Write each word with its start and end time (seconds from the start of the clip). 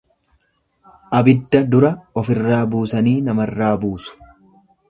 Abidda 1.19 1.61
dura 1.75 1.93
ofirraa 2.23 2.65
buusanii 2.73 3.17
namarraa 3.29 3.73
buusu. 3.85 4.19